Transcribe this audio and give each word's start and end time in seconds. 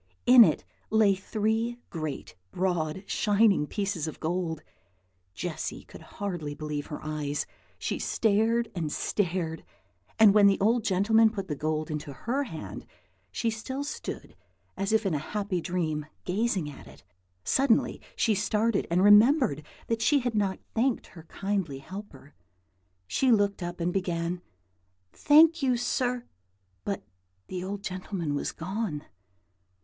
In 0.25 0.43
it 0.43 0.63
lay 0.89 1.13
three 1.13 1.77
great, 1.91 2.35
broad, 2.51 3.03
shining 3.07 3.67
pieces 3.67 4.07
of 4.07 4.19
gold! 4.19 4.63
Jessy 5.35 5.83
could 5.83 6.01
hardly 6.01 6.55
believe 6.55 6.87
her 6.87 6.99
eyes. 7.03 7.45
She 7.77 7.99
stared 7.99 8.71
and 8.73 8.91
stared; 8.91 9.63
and 10.17 10.33
when 10.33 10.47
the 10.47 10.59
old 10.59 10.83
gentleman 10.85 11.29
put 11.29 11.47
the 11.47 11.55
gold 11.55 11.91
into 11.91 12.13
her 12.13 12.45
hand, 12.45 12.87
she 13.31 13.51
still 13.51 13.83
stood 13.83 14.35
as 14.75 14.91
if 14.91 15.05
in 15.05 15.13
a 15.13 15.19
happy 15.19 15.61
dream, 15.61 16.07
gazing 16.25 16.67
at 16.67 16.87
it. 16.87 17.03
Suddenly 17.43 18.01
she 18.15 18.33
started, 18.33 18.87
and 18.89 19.03
remembered 19.03 19.63
that 19.85 20.01
she 20.01 20.21
had 20.21 20.33
not 20.33 20.57
thanked 20.73 21.05
her 21.13 21.25
kindly 21.25 21.77
helper. 21.77 22.33
She 23.05 23.31
looked 23.31 23.61
up, 23.61 23.79
and 23.79 23.93
began, 23.93 24.41
"Thank 25.13 25.61
you, 25.61 25.77
sir;" 25.77 26.25
but 26.83 27.03
the 27.49 27.63
old 27.63 27.83
gentleman 27.83 28.33
was 28.33 28.51
gone. 28.51 29.03